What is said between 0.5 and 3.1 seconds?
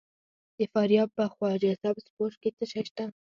د فاریاب په خواجه سبز پوش کې څه شی شته؟